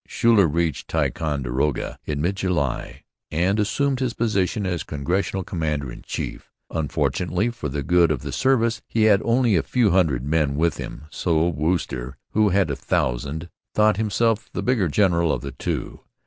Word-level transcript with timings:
Schuyler 0.07 0.47
reached 0.47 0.87
Ticonderoga 0.87 1.99
in 2.05 2.21
mid 2.23 2.35
July 2.35 3.03
and 3.29 3.59
assumed 3.59 3.99
his 3.99 4.15
position 4.15 4.65
as 4.65 4.81
Congressional 4.81 5.43
commander 5.43 5.91
in 5.91 6.01
chief. 6.01 6.49
Unfortunately 6.71 7.51
for 7.51 7.69
the 7.69 7.83
good 7.83 8.09
of 8.09 8.23
the 8.23 8.31
service 8.31 8.81
he 8.87 9.03
had 9.03 9.21
only 9.23 9.55
a 9.55 9.61
few 9.61 9.91
hundred 9.91 10.23
men 10.25 10.55
with 10.55 10.77
him; 10.77 11.03
so 11.11 11.47
Wooster, 11.49 12.17
who 12.31 12.49
had 12.49 12.71
a 12.71 12.75
thousand, 12.75 13.47
thought 13.75 13.97
himself 13.97 14.49
the 14.53 14.63
bigger 14.63 14.87
general 14.87 15.31
of 15.31 15.41
the 15.41 15.51
two. 15.51 15.99